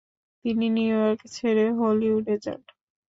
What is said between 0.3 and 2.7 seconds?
তিনি New York ছেড়ে হলিউডে যান।